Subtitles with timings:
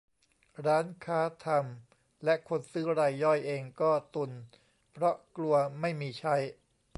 [0.65, 4.31] ร้านค้าทำ และคนซื้อรายย่อยเองก็ตุน
[4.91, 6.35] เพราะกลัวไม่มีใช้